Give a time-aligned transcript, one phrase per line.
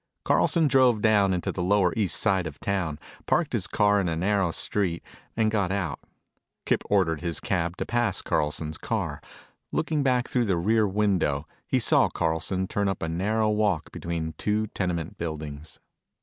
[0.25, 4.15] Carlson drove down into the lower east side of town, parked his car in a
[4.15, 5.03] narrow street,
[5.37, 5.99] and got out.
[6.65, 9.21] Kip ordered his cab to pass Carlson's car.
[9.71, 14.33] Looking back through the rear window, he saw Carlson turn up a narrow walk between
[14.39, 15.79] two tenement buildings.